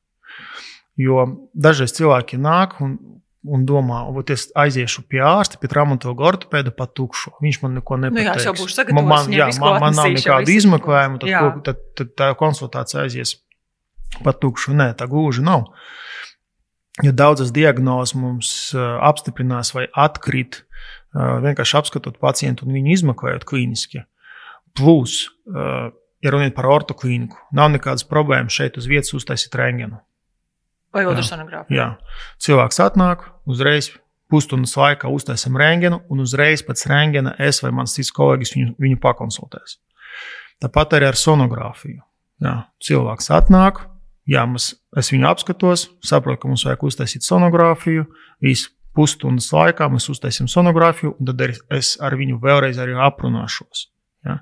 Jo 1.00 1.26
dažreiz 1.56 1.94
cilvēki 1.96 2.40
nāk 2.44 2.76
un, 2.84 2.98
un 3.48 3.62
domā, 3.68 4.02
ka 4.28 4.36
es 4.36 4.50
aiziešu 4.60 5.06
pie 5.08 5.22
ārsta, 5.24 5.60
pie 5.62 5.70
traumatologa 5.72 6.26
ortopēda 6.34 6.74
pat 6.76 6.92
tukšu. 6.98 7.38
Viņš 7.44 7.62
man 7.64 7.78
neko 7.80 8.00
nepateiks. 8.04 8.28
Nu 8.28 8.42
jā, 8.42 8.48
jau 8.50 8.56
būšu 8.58 8.76
sagatavojis. 8.76 9.12
Man, 9.14 9.38
jā, 9.38 9.48
man, 9.62 9.78
man 9.86 9.96
nav 9.96 10.10
nekāda 10.18 10.56
izmeklējuma, 10.56 11.22
tad, 11.22 11.32
ko, 11.32 11.64
tad, 11.70 11.86
tad 11.96 12.12
tā 12.20 12.30
konsultācija 12.40 13.06
aizies 13.06 13.38
pat 14.26 14.42
tukšu. 14.44 14.76
Nē, 14.76 14.92
tā 15.00 15.08
gluži 15.08 15.46
nav. 15.46 15.70
Jo 17.00 17.14
daudzas 17.16 17.54
diagnozes 17.56 18.12
mums 18.20 18.52
apstiprinās 18.76 19.72
vai 19.72 19.86
atkrīt 19.96 20.66
vienkārši 21.16 21.78
apskatot 21.80 22.20
pacientu 22.20 22.68
un 22.68 22.76
viņu 22.76 22.92
izmeklējot 22.98 23.48
klīniski. 23.48 24.04
Plus, 24.76 25.30
ja 25.48 26.34
runājot 26.36 26.58
par 26.58 26.68
ortoklīniku, 26.76 27.40
nav 27.56 27.72
nekādas 27.72 28.04
problēmas 28.10 28.60
šeit 28.60 28.76
uz 28.78 28.90
vietas 28.92 29.16
uztaisīt 29.16 29.56
rēngenu. 29.56 30.04
Vai 30.96 31.06
ultrasonogrāfiju? 31.06 31.78
Jā. 31.78 31.90
Cilvēks 32.42 32.82
atnāk, 32.82 33.28
uzreiz 33.50 33.92
pusstundas 34.30 34.76
laikā 34.78 35.10
uztaisām 35.14 35.58
rēngenu, 35.58 36.02
un 36.10 36.24
uzreiz 36.24 36.64
pēc 36.66 36.86
rēngena 36.90 37.36
es 37.42 37.62
vai 37.64 37.72
mans 37.76 37.96
cits 37.98 38.14
kolēģis 38.16 38.56
viņu, 38.56 38.74
viņu 38.82 39.00
pakonsultēs. 39.04 39.78
Tāpat 40.62 40.98
arī 40.98 41.10
ar 41.10 41.18
sonogrāfiju. 41.18 42.02
Jā. 42.44 42.56
Cilvēks 42.84 43.30
atnāk, 43.36 43.84
jā, 44.30 44.46
mēs, 44.50 44.72
es 44.98 45.12
viņu 45.14 45.30
apskatos, 45.30 45.88
saprotu, 46.06 46.44
ka 46.44 46.52
mums 46.52 46.66
vajag 46.68 46.86
uztaisīt 46.90 47.26
sonogrāfiju. 47.28 48.06
Visu 48.44 48.72
pusstundas 48.96 49.50
laikā 49.54 49.88
mēs 49.92 50.10
uztaisām 50.12 50.50
sonogrāfiju, 50.52 51.16
un 51.20 51.30
tad 51.30 51.44
es 51.76 51.96
ar 52.04 52.16
viņu 52.20 52.40
vēlreiz 52.44 52.80
arī 52.82 52.98
aprunāšos. 53.00 53.88
Ja? 54.28 54.40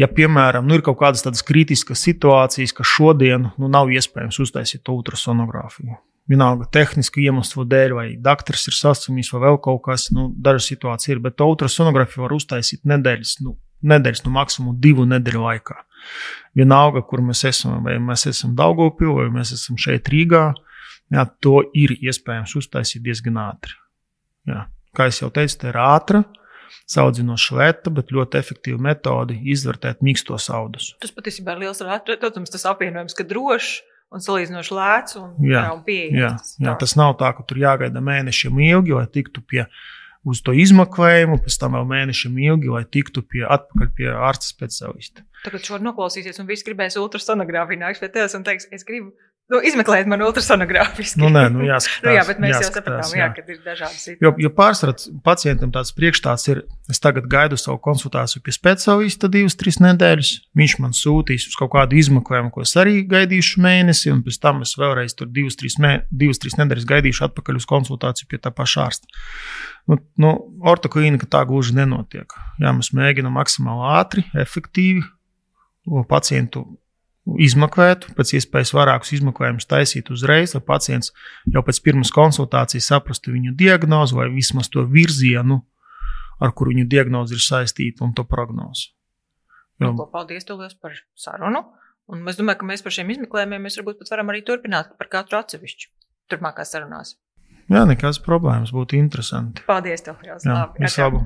Ja, 0.00 0.08
piemēram, 0.10 0.66
nu, 0.66 0.78
ir 0.78 0.84
kaut 0.86 0.98
kādas 1.02 1.24
tādas 1.24 1.44
kritiskas 1.46 2.02
situācijas, 2.06 2.74
ka 2.76 2.86
šodien 2.86 3.50
nu, 3.60 3.70
nav 3.70 3.92
iespējams 3.94 4.40
uztaisīt 4.44 4.90
ultrasonogrāfiju. 4.90 5.98
Vienalga, 6.30 6.64
tehnisku 6.72 7.20
iemeslu 7.20 7.66
dēļ, 7.68 7.94
vai 7.98 8.06
doktors 8.20 8.64
ir 8.70 8.76
saslimis, 8.78 9.28
vai 9.34 9.42
vēl 9.44 9.58
kaut 9.64 9.82
kas, 9.84 10.08
nu, 10.14 10.30
dažas 10.32 10.70
situācijas 10.72 11.12
ir, 11.12 11.20
bet 11.24 11.42
ultrasonogrāfiju 11.44 12.24
var 12.24 12.36
uztaisīt 12.36 12.86
nedēļas, 12.88 13.34
nu, 13.44 13.58
nedēļas, 13.92 14.24
nu, 14.24 14.32
maksimum 14.32 14.78
divu 14.80 15.04
nedēļu 15.10 15.42
laikā. 15.44 15.76
Vienalga, 16.56 17.02
kur 17.04 17.20
mēs 17.24 17.44
esam, 17.48 17.82
vai 17.84 17.98
mēs 18.00 18.24
esam 18.30 18.54
Daugopilī, 18.56 19.26
vai 19.26 19.40
mēs 19.40 19.52
esam 19.56 19.76
šeit 19.80 20.08
Rīgā, 20.12 20.46
jā, 21.12 21.26
to 21.44 21.60
ir 21.76 21.92
iespējams 21.98 22.56
uztaisīt 22.60 23.04
diezgan 23.04 23.40
ātri. 23.44 23.76
Jā. 24.48 24.64
Kā 24.94 25.08
jau 25.10 25.28
teicu, 25.34 25.58
tā 25.60 25.72
ir 25.72 25.78
ātra, 25.82 26.22
saudzinoša 26.90 27.58
lēta, 27.58 27.92
bet 27.94 28.12
ļoti 28.14 28.40
efektīva 28.40 28.82
metode 28.90 29.36
izvērtēt 29.54 30.04
mīkstos 30.04 30.50
audus. 30.52 30.92
Tas 31.02 31.14
patiesībā 31.14 31.56
ir 31.56 31.66
liels 31.66 31.82
redzams, 31.84 32.52
tas 32.52 32.68
apvienojums, 32.70 33.16
ka 33.16 33.26
drošs 33.28 33.74
un 34.14 34.22
salīdzinoši 34.24 34.76
lēts 34.76 35.18
un, 35.20 35.34
jā, 35.48 35.66
un 35.74 35.82
pieejams. 35.86 36.20
Jā, 36.20 36.30
tas, 36.38 36.54
jā, 36.62 36.78
tas 36.84 36.96
nav 37.00 37.16
tā, 37.20 37.32
ka 37.36 37.44
tur 37.48 37.60
jāgaida 37.62 38.02
mēnešiem 38.04 38.60
ilgi, 38.68 38.94
lai 38.96 39.06
tiktu 39.10 39.42
pie 39.42 39.66
uz 40.24 40.40
to 40.44 40.54
izmeklējumu, 40.56 41.40
pēc 41.44 41.58
tam 41.60 41.76
vēl 41.76 41.86
mēnešiem 41.90 42.38
ilgi, 42.46 42.70
lai 42.72 42.84
tiktu 42.96 43.24
pie, 43.28 43.42
atpakaļ 43.44 43.90
pie 43.98 44.08
ārsta 44.14 44.48
speciālista. 44.48 45.24
Tagad 45.44 45.66
šo 45.66 45.80
noklausīsies, 45.84 46.40
un 46.40 46.48
viss 46.48 46.64
gribēs 46.64 46.96
ultrasonogrāfiju 47.00 47.82
nāks 47.82 48.00
pie 48.00 48.08
tevis 48.14 48.36
un 48.38 48.46
teiks, 48.46 48.70
es 48.72 48.86
gribu 48.88 49.12
Nu, 49.52 49.58
izmeklēt 49.60 50.06
man 50.08 50.22
ultrasonogrāfiski. 50.24 51.18
Nu, 51.20 51.28
nē, 51.28 51.42
nu, 51.52 51.66
jāskatās, 51.66 52.00
nu, 52.06 52.12
jā, 52.16 52.20
bet 52.24 52.38
mēs 52.40 52.54
jāskatās, 52.54 52.64
jau 52.64 52.76
sapratām, 52.80 53.10
jā. 53.12 53.24
Jā, 53.24 53.32
ka 53.36 53.42
ir 53.52 53.58
dažādas 53.60 53.96
situācijas. 53.98 54.22
Jo, 54.24 54.30
jo 54.40 54.50
pārsvarā 54.56 54.94
pacientam 55.26 55.72
tāds 55.74 55.90
priekšstats 55.98 56.48
ir, 56.48 56.60
es 56.88 57.00
tagad 57.04 57.26
gaidu 57.28 57.58
savu 57.60 57.76
konsultāciju 57.84 58.40
pie 58.46 58.54
speciālista 58.56 59.28
divas, 59.28 59.56
trīs 59.60 59.76
nedēļas. 59.84 60.30
Viņš 60.56 60.76
man 60.80 60.96
sūtīs 60.96 61.44
uz 61.50 61.58
kaut 61.60 61.74
kādu 61.74 61.98
izmeklējumu, 62.00 62.54
ko 62.54 62.64
es 62.64 62.72
arī 62.80 63.02
gaidīšu 63.10 63.60
mēnesi, 63.64 64.08
un 64.14 64.22
pēc 64.24 64.38
tam 64.40 64.62
es 64.64 64.72
vēlreiz 64.80 65.12
tur 65.18 65.28
divas, 65.28 65.58
trīs, 65.60 65.76
mē, 65.82 65.92
divas, 66.08 66.40
trīs 66.40 66.56
nedēļas 66.62 66.88
gaidīšu 66.94 67.26
atpakaļ 67.28 67.58
uz 67.60 67.66
konsultāciju 67.68 68.30
pie 68.32 68.40
tā 68.40 68.52
paša 68.54 68.86
ārsta. 68.86 69.20
Nu, 69.92 70.00
nu, 70.24 70.32
ortoklīnika 70.72 71.28
tā 71.28 71.44
gluži 71.44 71.76
nenotiek. 71.76 72.32
Jā, 72.64 72.72
mēs 72.72 72.94
mēģinām 72.96 73.36
maksimāli 73.36 73.92
ātri, 73.92 74.24
efektīvi 74.40 75.04
pacientu 76.08 76.64
izmeklētu, 77.24 78.12
pēc 78.16 78.34
iespējas 78.38 78.74
vairākus 78.76 79.14
izmeklējumus 79.16 79.68
taisīt 79.68 80.10
uzreiz, 80.12 80.54
lai 80.56 80.62
pacients 80.64 81.12
jau 81.50 81.62
pēc 81.64 81.80
pirmās 81.84 82.12
konsultācijas 82.14 82.90
saprastu 82.92 83.32
viņu 83.34 83.54
diagnozi 83.58 84.18
vai 84.18 84.28
vismaz 84.34 84.68
to 84.72 84.84
virzienu, 84.88 85.62
ar 86.42 86.52
kuru 86.52 86.74
viņu 86.74 86.88
diagnoze 86.90 87.36
ir 87.36 87.44
saistīta 87.44 88.04
un 88.04 88.12
to 88.16 88.26
prognozi. 88.28 88.90
Jo... 89.80 89.94
Nu, 89.94 90.06
paldies 90.12 90.46
tev 90.46 90.60
par 90.82 90.94
sarunu. 91.18 91.64
Un 92.12 92.20
es 92.28 92.36
domāju, 92.36 92.60
ka 92.60 92.66
mēs 92.68 92.84
par 92.84 92.92
šiem 92.92 93.14
izmeklējumiem 93.14 93.62
mēs 93.64 93.78
varbūt 93.80 94.02
pat 94.02 94.10
varam 94.12 94.32
arī 94.32 94.42
turpināt 94.44 94.92
par 94.98 95.08
katru 95.12 95.38
atsevišķu 95.38 95.88
turpmākās 96.28 96.74
sarunās. 96.74 97.14
Jā, 97.72 97.86
nekādas 97.88 98.20
problēmas 98.20 98.74
būtu 98.76 98.98
interesanti. 98.98 99.64
Paldies 99.64 100.04
tev, 100.04 100.20
Jānis. 100.26 100.44
Jā, 100.44 100.66
visu 100.76 101.00
labu. 101.00 101.24